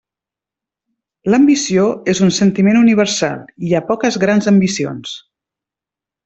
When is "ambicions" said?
4.57-5.15